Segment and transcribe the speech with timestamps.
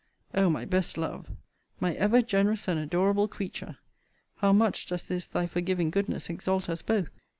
[0.33, 1.29] O my best love!
[1.79, 3.77] My ever generous and adorable creature!
[4.37, 7.11] How much does this thy forgiving goodness exalt us both!